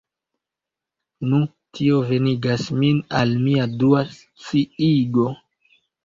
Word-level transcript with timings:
Nu, 1.33 1.41
tio 1.79 1.99
venigas 2.11 2.63
min 2.83 3.01
al 3.19 3.33
mia 3.43 3.67
dua 3.83 4.01
sciigo. 4.15 5.27